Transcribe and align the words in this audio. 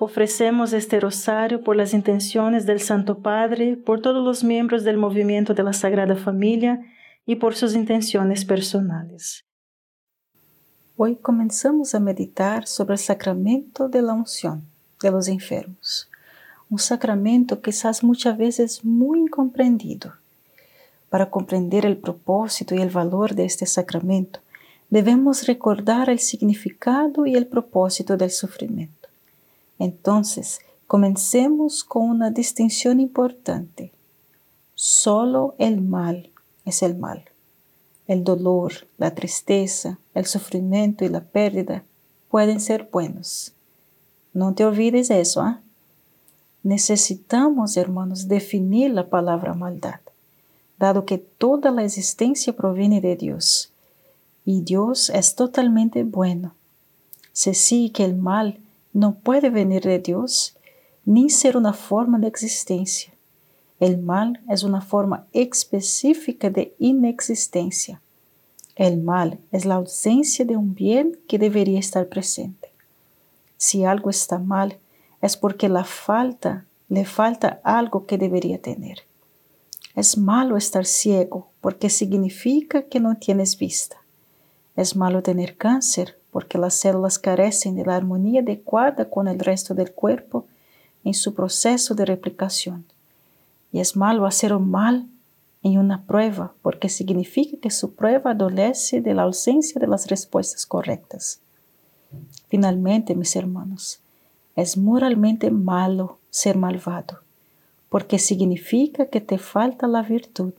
Ofrecemos 0.00 0.72
este 0.72 0.98
rosario 0.98 1.62
por 1.62 1.76
las 1.76 1.94
intenciones 1.94 2.66
del 2.66 2.80
Santo 2.80 3.18
Padre, 3.18 3.76
por 3.76 4.02
todos 4.02 4.24
los 4.24 4.42
miembros 4.42 4.82
del 4.82 4.96
movimiento 4.96 5.54
de 5.54 5.62
la 5.62 5.72
Sagrada 5.72 6.16
Familia 6.16 6.80
y 7.26 7.36
por 7.36 7.54
sus 7.54 7.76
intenciones 7.76 8.44
personales. 8.44 9.44
Hoy 10.96 11.14
comenzamos 11.14 11.94
a 11.94 12.00
meditar 12.00 12.66
sobre 12.66 12.94
el 12.94 12.98
sacramento 12.98 13.88
de 13.88 14.02
la 14.02 14.14
unción 14.14 14.64
de 15.00 15.12
los 15.12 15.28
enfermos, 15.28 16.10
un 16.68 16.80
sacramento 16.80 17.62
quizás 17.62 18.02
muchas 18.02 18.36
veces 18.36 18.84
muy 18.84 19.20
incomprendido. 19.20 20.14
Para 21.08 21.30
comprender 21.30 21.86
el 21.86 21.98
propósito 21.98 22.74
y 22.74 22.80
el 22.80 22.90
valor 22.90 23.36
de 23.36 23.44
este 23.44 23.64
sacramento, 23.64 24.40
debemos 24.90 25.46
recordar 25.46 26.10
el 26.10 26.18
significado 26.18 27.26
y 27.26 27.36
el 27.36 27.46
propósito 27.46 28.16
del 28.16 28.30
sufrimiento. 28.30 29.03
Entonces, 29.78 30.60
comencemos 30.86 31.84
con 31.84 32.08
una 32.08 32.30
distinción 32.30 33.00
importante. 33.00 33.92
Solo 34.74 35.54
el 35.58 35.80
mal 35.80 36.30
es 36.64 36.82
el 36.82 36.96
mal. 36.96 37.24
El 38.06 38.24
dolor, 38.24 38.86
la 38.98 39.14
tristeza, 39.14 39.98
el 40.14 40.26
sufrimiento 40.26 41.04
y 41.04 41.08
la 41.08 41.20
pérdida 41.20 41.84
pueden 42.28 42.60
ser 42.60 42.88
buenos. 42.92 43.52
No 44.32 44.54
te 44.54 44.64
olvides 44.64 45.10
eso, 45.10 45.40
¿ah? 45.40 45.60
Necesitamos, 46.62 47.76
hermanos, 47.76 48.26
definir 48.26 48.90
la 48.90 49.08
palabra 49.08 49.54
maldad, 49.54 50.00
dado 50.78 51.04
que 51.04 51.18
toda 51.18 51.70
la 51.70 51.84
existencia 51.84 52.56
proviene 52.56 53.00
de 53.00 53.16
Dios 53.16 53.70
y 54.44 54.62
Dios 54.62 55.10
es 55.10 55.34
totalmente 55.34 56.04
bueno. 56.04 56.54
Se 57.32 57.54
sigue 57.54 57.92
que 57.92 58.04
el 58.04 58.16
mal 58.16 58.58
no 58.94 59.16
puede 59.16 59.50
venir 59.50 59.82
de 59.82 59.98
Dios 59.98 60.56
ni 61.04 61.28
ser 61.28 61.58
una 61.58 61.74
forma 61.74 62.18
de 62.18 62.28
existencia. 62.28 63.12
El 63.80 63.98
mal 63.98 64.40
es 64.48 64.62
una 64.62 64.80
forma 64.80 65.26
específica 65.32 66.48
de 66.48 66.74
inexistencia. 66.78 68.00
El 68.76 69.02
mal 69.02 69.40
es 69.52 69.66
la 69.66 69.74
ausencia 69.74 70.44
de 70.44 70.56
un 70.56 70.74
bien 70.74 71.18
que 71.28 71.38
debería 71.38 71.78
estar 71.78 72.08
presente. 72.08 72.70
Si 73.58 73.84
algo 73.84 74.10
está 74.10 74.38
mal, 74.38 74.78
es 75.20 75.36
porque 75.36 75.68
la 75.68 75.84
falta, 75.84 76.64
le 76.88 77.04
falta 77.04 77.60
algo 77.64 78.06
que 78.06 78.16
debería 78.16 78.62
tener. 78.62 79.00
Es 79.96 80.16
malo 80.16 80.56
estar 80.56 80.86
ciego 80.86 81.48
porque 81.60 81.90
significa 81.90 82.82
que 82.82 83.00
no 83.00 83.16
tienes 83.16 83.58
vista. 83.58 83.96
Es 84.76 84.96
malo 84.96 85.22
tener 85.22 85.56
cáncer 85.56 86.18
porque 86.34 86.58
las 86.58 86.74
células 86.74 87.20
carecen 87.20 87.76
de 87.76 87.84
la 87.84 87.94
armonía 87.94 88.40
adecuada 88.40 89.08
con 89.08 89.28
el 89.28 89.38
resto 89.38 89.72
del 89.72 89.92
cuerpo 89.92 90.46
en 91.04 91.14
su 91.14 91.32
proceso 91.32 91.94
de 91.94 92.04
replicación. 92.04 92.84
Y 93.70 93.78
es 93.78 93.94
malo 93.94 94.26
hacer 94.26 94.52
un 94.52 94.68
mal 94.68 95.06
en 95.62 95.78
una 95.78 96.02
prueba 96.02 96.52
porque 96.60 96.88
significa 96.88 97.56
que 97.58 97.70
su 97.70 97.94
prueba 97.94 98.32
adolece 98.32 99.00
de 99.00 99.14
la 99.14 99.22
ausencia 99.22 99.80
de 99.80 99.86
las 99.86 100.08
respuestas 100.08 100.66
correctas. 100.66 101.38
Finalmente, 102.48 103.14
mis 103.14 103.36
hermanos, 103.36 104.00
es 104.56 104.76
moralmente 104.76 105.52
malo 105.52 106.18
ser 106.30 106.56
malvado 106.58 107.20
porque 107.88 108.18
significa 108.18 109.06
que 109.06 109.20
te 109.20 109.38
falta 109.38 109.86
la 109.86 110.02
virtud, 110.02 110.52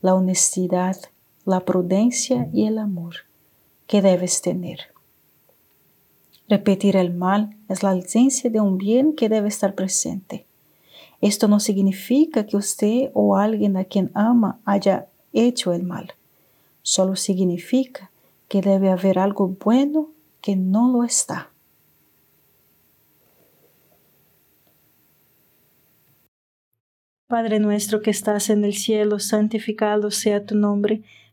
la 0.00 0.14
honestidad, 0.14 0.96
la 1.44 1.64
prudencia 1.64 2.48
y 2.52 2.66
el 2.66 2.78
amor 2.78 3.16
que 3.88 4.00
debes 4.00 4.42
tener. 4.42 4.96
Repetir 6.48 6.96
el 6.96 7.12
mal 7.12 7.56
es 7.68 7.82
la 7.82 7.90
ausencia 7.90 8.48
de 8.48 8.60
un 8.60 8.78
bien 8.78 9.14
que 9.14 9.28
debe 9.28 9.48
estar 9.48 9.74
presente. 9.74 10.46
Esto 11.20 11.46
no 11.46 11.60
significa 11.60 12.46
que 12.46 12.56
usted 12.56 13.10
o 13.12 13.36
alguien 13.36 13.76
a 13.76 13.84
quien 13.84 14.10
ama 14.14 14.58
haya 14.64 15.08
hecho 15.32 15.72
el 15.74 15.82
mal. 15.82 16.14
Solo 16.82 17.16
significa 17.16 18.10
que 18.48 18.62
debe 18.62 18.90
haber 18.90 19.18
algo 19.18 19.48
bueno 19.48 20.10
que 20.40 20.56
no 20.56 20.90
lo 20.90 21.04
está. 21.04 21.50
Padre 27.26 27.58
nuestro 27.58 28.00
que 28.00 28.10
estás 28.10 28.48
en 28.48 28.64
el 28.64 28.72
cielo, 28.72 29.18
santificado 29.18 30.10
sea 30.10 30.46
tu 30.46 30.54
nombre. 30.54 31.02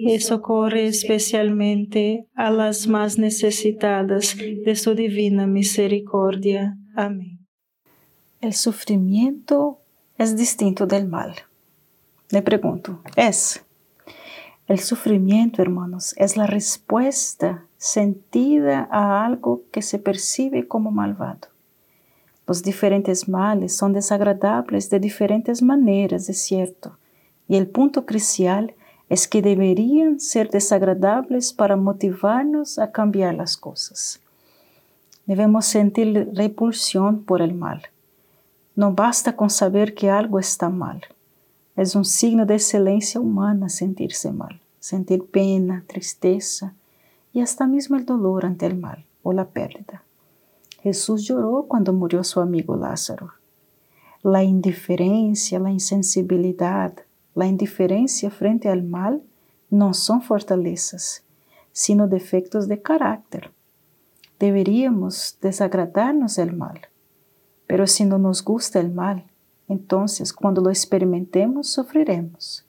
y 0.00 0.20
socorre 0.20 0.86
especialmente 0.86 2.28
a 2.36 2.52
las 2.52 2.86
más 2.86 3.18
necesitadas 3.18 4.36
de 4.36 4.76
su 4.76 4.94
divina 4.94 5.48
misericordia. 5.48 6.78
Amén. 6.94 7.40
El 8.40 8.54
sufrimiento 8.54 9.80
es 10.16 10.36
distinto 10.36 10.86
del 10.86 11.08
mal. 11.08 11.34
Le 12.30 12.42
pregunto, 12.42 13.02
¿es? 13.16 13.64
El 14.68 14.78
sufrimiento, 14.78 15.62
hermanos, 15.62 16.14
es 16.16 16.36
la 16.36 16.46
respuesta 16.46 17.66
sentida 17.76 18.88
a 18.92 19.26
algo 19.26 19.64
que 19.72 19.82
se 19.82 19.98
percibe 19.98 20.68
como 20.68 20.92
malvado. 20.92 21.48
Los 22.46 22.62
diferentes 22.62 23.28
males 23.28 23.76
son 23.76 23.92
desagradables 23.94 24.90
de 24.90 25.00
diferentes 25.00 25.60
maneras, 25.60 26.28
es 26.28 26.40
cierto, 26.40 26.98
y 27.48 27.56
el 27.56 27.66
punto 27.66 28.06
crucial 28.06 28.74
es 29.08 29.26
que 29.26 29.40
deberían 29.40 30.20
ser 30.20 30.50
desagradables 30.50 31.52
para 31.52 31.76
motivarnos 31.76 32.78
a 32.78 32.92
cambiar 32.92 33.34
las 33.34 33.56
cosas. 33.56 34.20
Debemos 35.26 35.66
sentir 35.66 36.30
repulsión 36.34 37.24
por 37.24 37.42
el 37.42 37.54
mal. 37.54 37.82
No 38.76 38.92
basta 38.92 39.34
con 39.36 39.50
saber 39.50 39.94
que 39.94 40.10
algo 40.10 40.38
está 40.38 40.68
mal. 40.68 41.02
Es 41.76 41.94
un 41.94 42.04
signo 42.04 42.44
de 42.44 42.54
excelencia 42.54 43.20
humana 43.20 43.68
sentirse 43.68 44.32
mal, 44.32 44.60
sentir 44.78 45.24
pena, 45.30 45.84
tristeza 45.86 46.74
y 47.32 47.40
hasta 47.40 47.66
mismo 47.66 47.96
el 47.96 48.04
dolor 48.04 48.46
ante 48.46 48.66
el 48.66 48.76
mal 48.76 49.04
o 49.22 49.32
la 49.32 49.46
pérdida. 49.46 50.02
Jesús 50.82 51.24
lloró 51.24 51.66
cuando 51.68 51.92
murió 51.92 52.24
su 52.24 52.40
amigo 52.40 52.76
Lázaro. 52.76 53.32
La 54.22 54.42
indiferencia, 54.42 55.58
la 55.58 55.70
insensibilidad, 55.70 56.94
la 57.38 57.46
indiferencia 57.46 58.30
frente 58.30 58.68
al 58.68 58.82
mal 58.82 59.22
no 59.70 59.94
son 59.94 60.22
fortalezas, 60.22 61.22
sino 61.70 62.08
defectos 62.08 62.66
de 62.66 62.82
carácter. 62.82 63.52
Deberíamos 64.40 65.38
desagradarnos 65.40 66.34
del 66.34 66.52
mal, 66.52 66.80
pero 67.68 67.86
si 67.86 68.04
no 68.04 68.18
nos 68.18 68.42
gusta 68.44 68.80
el 68.80 68.90
mal, 68.90 69.24
entonces 69.68 70.32
cuando 70.32 70.60
lo 70.60 70.70
experimentemos 70.70 71.68
sufriremos. 71.68 72.66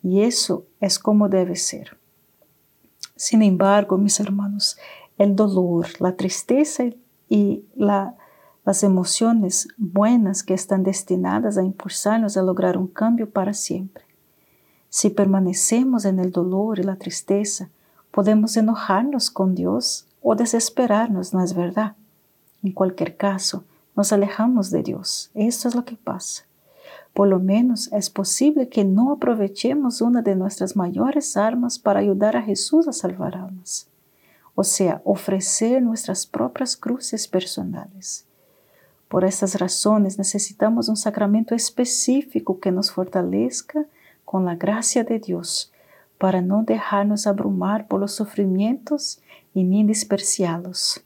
Y 0.00 0.20
eso 0.20 0.64
es 0.78 1.00
como 1.00 1.28
debe 1.28 1.56
ser. 1.56 1.98
Sin 3.16 3.42
embargo, 3.42 3.98
mis 3.98 4.20
hermanos, 4.20 4.78
el 5.18 5.34
dolor, 5.34 5.88
la 5.98 6.14
tristeza 6.14 6.84
y 7.28 7.64
la 7.74 8.14
las 8.64 8.82
emociones 8.82 9.68
buenas 9.76 10.42
que 10.42 10.54
están 10.54 10.82
destinadas 10.82 11.58
a 11.58 11.62
impulsarnos 11.62 12.36
a 12.36 12.42
lograr 12.42 12.78
un 12.78 12.86
cambio 12.86 13.28
para 13.28 13.52
siempre. 13.52 14.04
Si 14.88 15.10
permanecemos 15.10 16.04
en 16.06 16.18
el 16.18 16.32
dolor 16.32 16.78
y 16.78 16.82
la 16.82 16.96
tristeza, 16.96 17.68
podemos 18.10 18.56
enojarnos 18.56 19.30
con 19.30 19.54
Dios 19.54 20.06
o 20.22 20.34
desesperarnos, 20.34 21.34
¿no 21.34 21.42
es 21.42 21.54
verdad? 21.54 21.96
En 22.62 22.72
cualquier 22.72 23.16
caso, 23.16 23.64
nos 23.94 24.12
alejamos 24.12 24.70
de 24.70 24.82
Dios. 24.82 25.30
Esto 25.34 25.68
es 25.68 25.74
lo 25.74 25.84
que 25.84 25.96
pasa. 25.96 26.44
Por 27.12 27.28
lo 27.28 27.38
menos 27.38 27.92
es 27.92 28.08
posible 28.08 28.68
que 28.68 28.84
no 28.84 29.12
aprovechemos 29.12 30.00
una 30.00 30.22
de 30.22 30.34
nuestras 30.34 30.74
mayores 30.74 31.36
armas 31.36 31.78
para 31.78 32.00
ayudar 32.00 32.36
a 32.36 32.42
Jesús 32.42 32.88
a 32.88 32.92
salvar 32.92 33.36
almas, 33.36 33.88
o 34.54 34.64
sea, 34.64 35.02
ofrecer 35.04 35.82
nuestras 35.82 36.26
propias 36.26 36.76
cruces 36.76 37.28
personales. 37.28 38.26
Por 39.14 39.24
estas 39.24 39.60
razones 39.60 40.18
necesitamos 40.18 40.88
un 40.88 40.96
sacramento 40.96 41.54
específico 41.54 42.58
que 42.58 42.72
nos 42.72 42.90
fortalezca 42.90 43.86
con 44.24 44.44
la 44.44 44.56
gracia 44.56 45.04
de 45.04 45.20
Dios 45.20 45.72
para 46.18 46.42
no 46.42 46.64
dejarnos 46.64 47.28
abrumar 47.28 47.86
por 47.86 48.00
los 48.00 48.12
sufrimientos 48.12 49.20
y 49.54 49.62
ni 49.62 49.84
despreciarlos. 49.84 51.04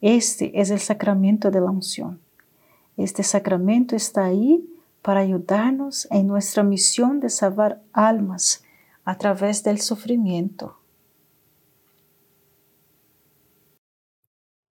Este 0.00 0.60
es 0.60 0.70
el 0.70 0.80
sacramento 0.80 1.52
de 1.52 1.60
la 1.60 1.70
unción. 1.70 2.18
Este 2.96 3.22
sacramento 3.22 3.94
está 3.94 4.24
ahí 4.24 4.68
para 5.00 5.20
ayudarnos 5.20 6.08
en 6.10 6.26
nuestra 6.26 6.64
misión 6.64 7.20
de 7.20 7.30
salvar 7.30 7.80
almas 7.92 8.64
a 9.04 9.16
través 9.16 9.62
del 9.62 9.80
sufrimiento. 9.80 10.79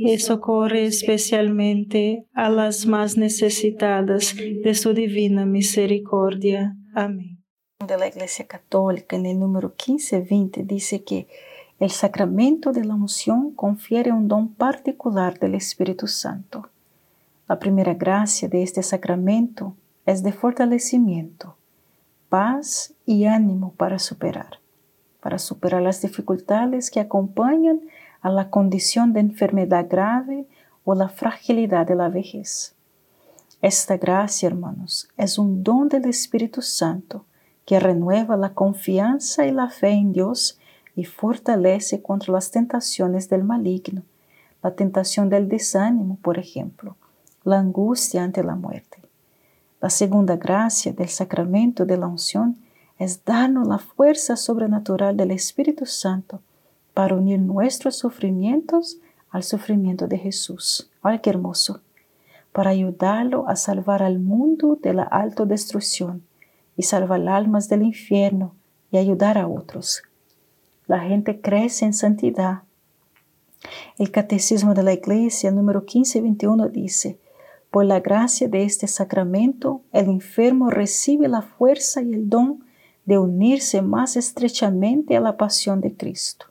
y 0.00 0.18
socorre 0.18 0.86
especialmente 0.86 2.26
a 2.34 2.48
las 2.50 2.86
más 2.86 3.16
necesitadas 3.16 4.34
de 4.36 4.74
su 4.74 4.94
divina 4.94 5.46
misericordia. 5.46 6.76
Amén 6.94 7.38
de 7.86 7.96
la 7.96 8.08
Iglesia 8.08 8.46
Católica, 8.46 9.14
en 9.14 9.26
el 9.26 9.38
número 9.38 9.68
1520, 9.68 10.64
dice 10.64 11.04
que 11.04 11.28
el 11.78 11.90
sacramento 11.90 12.72
de 12.72 12.84
la 12.84 12.94
unción 12.94 13.52
confiere 13.52 14.10
un 14.10 14.26
don 14.26 14.52
particular 14.52 15.38
del 15.38 15.54
Espíritu 15.54 16.08
Santo. 16.08 16.68
La 17.48 17.60
primera 17.60 17.94
gracia 17.94 18.48
de 18.48 18.64
este 18.64 18.82
sacramento 18.82 19.76
es 20.06 20.24
de 20.24 20.32
fortalecimiento, 20.32 21.56
paz 22.28 22.94
y 23.06 23.26
ánimo 23.26 23.72
para 23.74 24.00
superar, 24.00 24.58
para 25.20 25.38
superar 25.38 25.80
las 25.80 26.02
dificultades 26.02 26.90
que 26.90 26.98
acompañan 26.98 27.80
a 28.20 28.30
la 28.30 28.50
condición 28.50 29.12
de 29.12 29.20
enfermedad 29.20 29.86
grave 29.88 30.46
o 30.84 30.94
la 30.94 31.08
fragilidad 31.08 31.86
de 31.86 31.94
la 31.94 32.08
vejez. 32.08 32.74
Esta 33.60 33.96
gracia, 33.96 34.46
hermanos, 34.46 35.08
es 35.16 35.38
un 35.38 35.62
don 35.64 35.88
del 35.88 36.04
Espíritu 36.06 36.62
Santo 36.62 37.24
que 37.64 37.80
renueva 37.80 38.36
la 38.36 38.54
confianza 38.54 39.46
y 39.46 39.50
la 39.50 39.68
fe 39.68 39.90
en 39.90 40.12
Dios 40.12 40.58
y 40.94 41.04
fortalece 41.04 42.00
contra 42.02 42.32
las 42.32 42.50
tentaciones 42.50 43.28
del 43.28 43.44
maligno, 43.44 44.02
la 44.62 44.74
tentación 44.74 45.28
del 45.28 45.48
desánimo, 45.48 46.18
por 46.22 46.38
ejemplo, 46.38 46.96
la 47.44 47.58
angustia 47.58 48.24
ante 48.24 48.42
la 48.42 48.54
muerte. 48.54 49.02
La 49.80 49.90
segunda 49.90 50.36
gracia 50.36 50.92
del 50.92 51.08
sacramento 51.08 51.84
de 51.84 51.96
la 51.96 52.06
unción 52.06 52.56
es 52.98 53.24
darnos 53.24 53.68
la 53.68 53.78
fuerza 53.78 54.36
sobrenatural 54.36 55.16
del 55.16 55.30
Espíritu 55.30 55.86
Santo 55.86 56.40
para 56.98 57.14
unir 57.14 57.38
nuestros 57.38 57.96
sufrimientos 57.96 58.98
al 59.30 59.44
sufrimiento 59.44 60.08
de 60.08 60.18
Jesús. 60.18 60.90
¡Ay, 61.00 61.20
qué 61.20 61.30
hermoso! 61.30 61.80
Para 62.50 62.70
ayudarlo 62.70 63.48
a 63.48 63.54
salvar 63.54 64.02
al 64.02 64.18
mundo 64.18 64.76
de 64.82 64.94
la 64.94 65.04
autodestrucción 65.04 66.26
y 66.76 66.82
salvar 66.82 67.28
almas 67.28 67.68
del 67.68 67.82
infierno 67.84 68.56
y 68.90 68.96
ayudar 68.96 69.38
a 69.38 69.46
otros. 69.46 70.02
La 70.88 70.98
gente 70.98 71.40
crece 71.40 71.84
en 71.84 71.92
santidad. 71.92 72.62
El 73.96 74.10
Catecismo 74.10 74.74
de 74.74 74.82
la 74.82 74.92
Iglesia 74.92 75.52
número 75.52 75.82
1521 75.82 76.68
dice, 76.68 77.20
por 77.70 77.84
la 77.84 78.00
gracia 78.00 78.48
de 78.48 78.64
este 78.64 78.88
sacramento, 78.88 79.82
el 79.92 80.06
enfermo 80.06 80.68
recibe 80.68 81.28
la 81.28 81.42
fuerza 81.42 82.02
y 82.02 82.12
el 82.12 82.28
don 82.28 82.64
de 83.04 83.18
unirse 83.18 83.82
más 83.82 84.16
estrechamente 84.16 85.16
a 85.16 85.20
la 85.20 85.36
pasión 85.36 85.80
de 85.80 85.94
Cristo. 85.94 86.47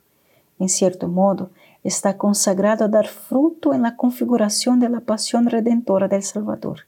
En 0.58 0.68
cierto 0.68 1.08
modo, 1.08 1.50
está 1.84 2.16
consagrado 2.16 2.84
a 2.84 2.88
dar 2.88 3.06
fruto 3.06 3.74
en 3.74 3.82
la 3.82 3.96
configuración 3.96 4.80
de 4.80 4.88
la 4.88 5.00
pasión 5.00 5.46
redentora 5.46 6.08
del 6.08 6.22
Salvador. 6.22 6.80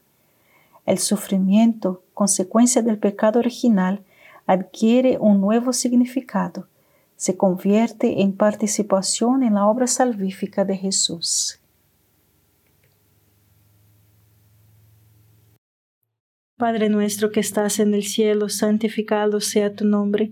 El 0.85 0.99
sufrimiento, 0.99 2.03
consecuencia 2.13 2.81
del 2.81 2.97
pecado 2.97 3.39
original, 3.39 4.03
adquiere 4.45 5.17
un 5.19 5.39
nuevo 5.39 5.73
significado, 5.73 6.67
se 7.15 7.37
convierte 7.37 8.21
en 8.21 8.33
participación 8.35 9.43
en 9.43 9.53
la 9.53 9.67
obra 9.67 9.85
salvífica 9.85 10.65
de 10.65 10.75
Jesús. 10.75 11.59
Padre 16.57 16.89
nuestro 16.89 17.31
que 17.31 17.39
estás 17.39 17.79
en 17.79 17.93
el 17.93 18.03
cielo, 18.03 18.49
santificado 18.49 19.39
sea 19.39 19.73
tu 19.73 19.85
nombre. 19.85 20.31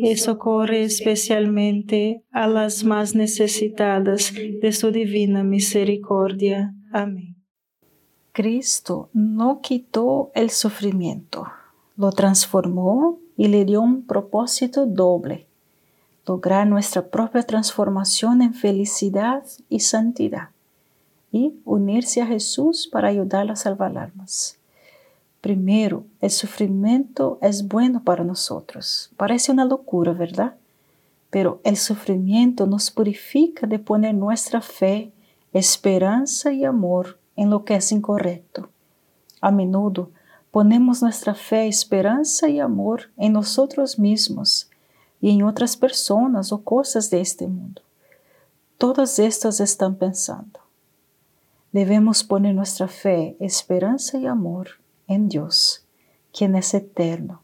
y 0.00 0.16
socorre 0.16 0.84
especialmente 0.84 2.22
a 2.30 2.46
las 2.46 2.84
más 2.84 3.14
necesitadas 3.16 4.32
de 4.34 4.72
su 4.72 4.92
divina 4.92 5.42
misericordia. 5.42 6.72
Amén. 6.92 7.36
Cristo 8.32 9.10
no 9.12 9.60
quitó 9.60 10.30
el 10.34 10.50
sufrimiento, 10.50 11.48
lo 11.96 12.12
transformó 12.12 13.18
y 13.36 13.48
le 13.48 13.64
dio 13.64 13.80
un 13.80 14.06
propósito 14.06 14.86
doble, 14.86 15.48
lograr 16.24 16.66
nuestra 16.68 17.08
propia 17.08 17.42
transformación 17.42 18.40
en 18.42 18.54
felicidad 18.54 19.42
y 19.68 19.80
santidad, 19.80 20.50
y 21.32 21.54
unirse 21.64 22.22
a 22.22 22.26
Jesús 22.26 22.88
para 22.90 23.08
ayudarlo 23.08 23.54
a 23.54 23.56
salvar 23.56 23.98
almas. 23.98 24.57
Primero, 25.40 26.04
el 26.20 26.30
sufrimiento 26.30 27.38
es 27.40 27.68
bueno 27.68 28.02
para 28.02 28.24
nosotros. 28.24 29.10
Parece 29.16 29.52
una 29.52 29.64
locura, 29.64 30.12
¿verdad? 30.12 30.56
Pero 31.30 31.60
el 31.62 31.76
sufrimiento 31.76 32.66
nos 32.66 32.90
purifica 32.90 33.66
de 33.68 33.78
poner 33.78 34.14
nuestra 34.14 34.60
fe, 34.60 35.12
esperanza 35.52 36.52
y 36.52 36.64
amor 36.64 37.18
en 37.36 37.50
lo 37.50 37.64
que 37.64 37.76
es 37.76 37.92
incorrecto. 37.92 38.68
A 39.40 39.52
menudo 39.52 40.10
ponemos 40.50 41.02
nuestra 41.02 41.34
fe, 41.34 41.68
esperanza 41.68 42.48
y 42.48 42.58
amor 42.58 43.10
en 43.16 43.34
nosotros 43.34 43.96
mismos 43.96 44.68
y 45.20 45.30
en 45.30 45.44
otras 45.44 45.76
personas 45.76 46.50
o 46.50 46.64
cosas 46.64 47.10
de 47.10 47.20
este 47.20 47.46
mundo. 47.46 47.82
Todas 48.76 49.20
estas 49.20 49.60
están 49.60 49.94
pensando. 49.96 50.60
Debemos 51.70 52.24
poner 52.24 52.56
nuestra 52.56 52.88
fe, 52.88 53.36
esperanza 53.38 54.18
y 54.18 54.26
amor 54.26 54.70
en 55.08 55.28
Dios, 55.28 55.84
quien 56.32 56.54
es 56.54 56.72
eterno. 56.74 57.42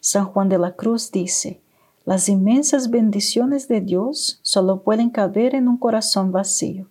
San 0.00 0.26
Juan 0.26 0.48
de 0.48 0.58
la 0.58 0.76
Cruz 0.76 1.10
dice, 1.10 1.60
las 2.04 2.28
inmensas 2.28 2.90
bendiciones 2.90 3.68
de 3.68 3.80
Dios 3.80 4.38
solo 4.42 4.82
pueden 4.82 5.10
caber 5.10 5.54
en 5.54 5.68
un 5.68 5.78
corazón 5.78 6.30
vacío. 6.30 6.88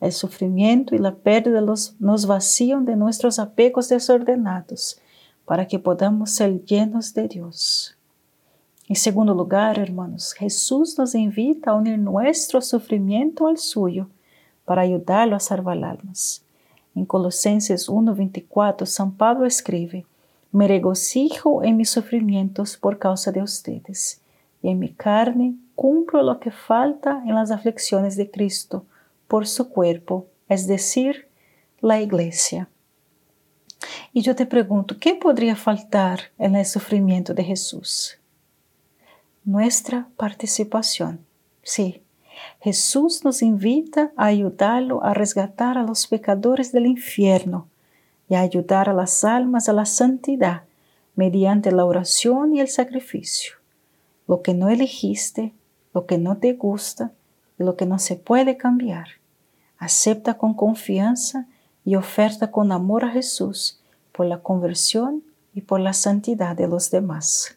El 0.00 0.12
sufrimiento 0.12 0.94
y 0.94 0.98
la 0.98 1.14
pérdida 1.14 1.60
nos 1.60 2.26
vacían 2.26 2.84
de 2.84 2.96
nuestros 2.96 3.38
apegos 3.38 3.88
desordenados 3.88 5.00
para 5.44 5.66
que 5.66 5.78
podamos 5.78 6.30
ser 6.30 6.64
llenos 6.64 7.14
de 7.14 7.28
Dios. 7.28 7.96
En 8.86 8.96
segundo 8.96 9.34
lugar, 9.34 9.78
hermanos, 9.78 10.34
Jesús 10.34 10.98
nos 10.98 11.14
invita 11.14 11.70
a 11.70 11.74
unir 11.74 11.98
nuestro 11.98 12.60
sufrimiento 12.60 13.46
al 13.46 13.56
suyo 13.56 14.08
para 14.64 14.82
ayudarlo 14.82 15.36
a 15.36 15.40
salvar 15.40 15.82
almas. 15.82 16.43
En 16.94 17.06
Colosenses 17.06 17.88
1:24, 17.88 18.86
San 18.86 19.16
Pablo 19.16 19.46
escribe, 19.46 20.06
Me 20.52 20.68
regocijo 20.68 21.64
en 21.64 21.76
mis 21.76 21.90
sufrimientos 21.90 22.76
por 22.76 22.98
causa 22.98 23.32
de 23.32 23.42
ustedes, 23.42 24.20
y 24.62 24.68
en 24.68 24.78
mi 24.78 24.90
carne 24.90 25.56
cumplo 25.74 26.22
lo 26.22 26.38
que 26.38 26.52
falta 26.52 27.22
en 27.26 27.34
las 27.34 27.50
aflicciones 27.50 28.16
de 28.16 28.30
Cristo 28.30 28.86
por 29.26 29.46
su 29.46 29.68
cuerpo, 29.70 30.26
es 30.48 30.66
decir, 30.66 31.28
la 31.80 32.00
iglesia. 32.00 32.68
Y 34.12 34.22
yo 34.22 34.36
te 34.36 34.46
pregunto, 34.46 34.96
¿qué 35.00 35.16
podría 35.16 35.56
faltar 35.56 36.20
en 36.38 36.54
el 36.54 36.64
sufrimiento 36.64 37.34
de 37.34 37.42
Jesús? 37.42 38.18
Nuestra 39.44 40.08
participación. 40.16 41.26
Sí, 41.62 42.03
Jesús 42.60 43.24
nos 43.24 43.42
invita 43.42 44.12
a 44.16 44.26
ayudarlo 44.26 45.04
a 45.04 45.14
resgatar 45.14 45.78
a 45.78 45.82
los 45.82 46.06
pecadores 46.06 46.72
del 46.72 46.86
infierno 46.86 47.68
y 48.28 48.34
a 48.34 48.40
ayudar 48.40 48.88
a 48.88 48.92
las 48.92 49.24
almas 49.24 49.68
a 49.68 49.72
la 49.72 49.84
santidad 49.84 50.62
mediante 51.14 51.72
la 51.72 51.84
oración 51.84 52.54
y 52.54 52.60
el 52.60 52.68
sacrificio. 52.68 53.54
Lo 54.26 54.42
que 54.42 54.54
no 54.54 54.68
elegiste, 54.68 55.52
lo 55.92 56.06
que 56.06 56.18
no 56.18 56.38
te 56.38 56.54
gusta, 56.54 57.12
de 57.58 57.64
lo 57.64 57.76
que 57.76 57.86
no 57.86 57.98
se 57.98 58.16
puede 58.16 58.56
cambiar. 58.56 59.08
Acepta 59.78 60.34
con 60.34 60.54
confianza 60.54 61.46
y 61.84 61.96
oferta 61.96 62.50
con 62.50 62.72
amor 62.72 63.04
a 63.04 63.10
Jesús 63.10 63.80
por 64.12 64.26
la 64.26 64.38
conversión 64.42 65.22
y 65.54 65.60
por 65.60 65.80
la 65.80 65.92
santidad 65.92 66.56
de 66.56 66.66
los 66.66 66.90
demás. 66.90 67.56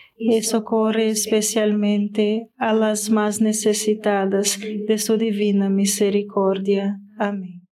y 0.23 0.43
socorre 0.43 1.09
especialmente 1.09 2.51
a 2.57 2.73
las 2.73 3.09
más 3.09 3.41
necesitadas 3.41 4.59
de 4.59 4.97
su 4.99 5.17
divina 5.17 5.67
misericordia. 5.67 6.99
Amén. 7.17 7.67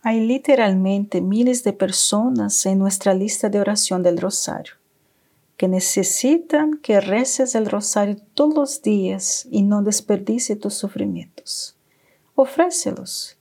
Hay 0.00 0.26
literalmente 0.26 1.20
miles 1.20 1.64
de 1.64 1.74
personas 1.74 2.64
en 2.64 2.78
nuestra 2.78 3.12
lista 3.12 3.50
de 3.50 3.60
oración 3.60 4.02
del 4.02 4.16
rosario 4.16 4.74
que 5.58 5.68
necesitan 5.68 6.78
que 6.78 7.00
reces 7.00 7.54
el 7.54 7.66
rosario 7.66 8.16
todos 8.32 8.54
los 8.54 8.82
días 8.82 9.46
y 9.50 9.62
no 9.62 9.82
desperdicie 9.82 10.56
tus 10.56 10.74
sufrimientos. 10.74 11.76
Ofrécelos. 12.34 13.38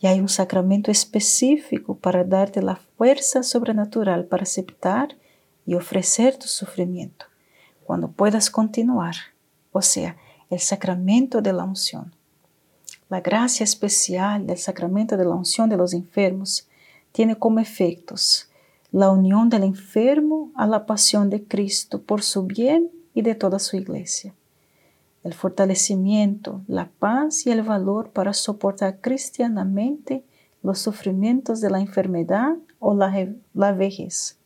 Y 0.00 0.06
hay 0.06 0.20
un 0.20 0.28
sacramento 0.28 0.90
específico 0.90 1.96
para 1.96 2.24
darte 2.24 2.62
la 2.62 2.76
fuerza 2.76 3.42
sobrenatural 3.42 4.26
para 4.26 4.44
aceptar 4.44 5.16
y 5.66 5.74
ofrecer 5.74 6.36
tu 6.36 6.46
sufrimiento 6.46 7.25
cuando 7.86 8.08
puedas 8.08 8.50
continuar, 8.50 9.14
o 9.72 9.80
sea, 9.80 10.16
el 10.50 10.60
sacramento 10.60 11.40
de 11.40 11.52
la 11.52 11.64
unción. 11.64 12.12
La 13.08 13.20
gracia 13.20 13.64
especial 13.64 14.46
del 14.46 14.58
sacramento 14.58 15.16
de 15.16 15.24
la 15.24 15.34
unción 15.34 15.68
de 15.68 15.76
los 15.76 15.94
enfermos 15.94 16.68
tiene 17.12 17.36
como 17.36 17.60
efectos 17.60 18.50
la 18.92 19.10
unión 19.10 19.48
del 19.48 19.64
enfermo 19.64 20.50
a 20.54 20.66
la 20.66 20.86
pasión 20.86 21.28
de 21.28 21.44
Cristo 21.44 22.02
por 22.02 22.22
su 22.22 22.44
bien 22.44 22.90
y 23.14 23.22
de 23.22 23.34
toda 23.34 23.58
su 23.58 23.76
iglesia, 23.76 24.34
el 25.22 25.34
fortalecimiento, 25.34 26.62
la 26.66 26.88
paz 26.98 27.46
y 27.46 27.50
el 27.50 27.62
valor 27.62 28.10
para 28.10 28.32
soportar 28.32 29.00
cristianamente 29.00 30.24
los 30.62 30.78
sufrimientos 30.78 31.60
de 31.60 31.70
la 31.70 31.80
enfermedad 31.80 32.56
o 32.78 32.94
la, 32.94 33.28
la 33.54 33.72
vejez. 33.72 34.38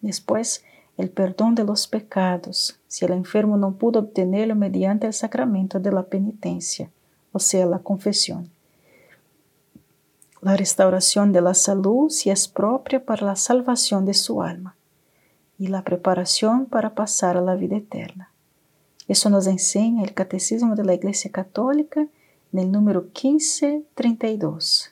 Después, 0.00 0.64
el 0.96 1.10
perdón 1.10 1.54
de 1.54 1.64
los 1.64 1.86
pecados, 1.86 2.78
si 2.86 3.04
el 3.04 3.12
enfermo 3.12 3.56
no 3.56 3.72
pudo 3.72 4.00
obtenerlo 4.00 4.54
mediante 4.54 5.06
el 5.06 5.12
sacramento 5.12 5.80
de 5.80 5.92
la 5.92 6.02
penitencia 6.04 6.90
o 7.32 7.38
sea, 7.38 7.66
la 7.66 7.80
confesión. 7.80 8.50
la 10.42 10.56
restauración 10.56 11.32
de 11.32 11.40
la 11.40 11.54
salud 11.54 12.10
si 12.10 12.28
es 12.28 12.48
propia 12.48 13.04
para 13.04 13.24
la 13.24 13.36
salvación 13.36 14.04
de 14.04 14.12
su 14.12 14.42
alma 14.42 14.74
y 15.56 15.68
la 15.68 15.84
preparación 15.84 16.66
para 16.66 16.96
pasar 16.96 17.36
a 17.36 17.40
la 17.40 17.54
vida 17.54 17.76
eterna. 17.76 18.32
Eso 19.06 19.30
nos 19.30 19.46
enseña 19.46 20.02
el 20.02 20.14
Catecismo 20.14 20.74
de 20.74 20.84
la 20.84 20.94
Iglesia 20.94 21.30
Católica 21.30 22.08
en 22.52 22.58
el 22.58 22.72
número 22.72 23.02
1532. 23.02 24.91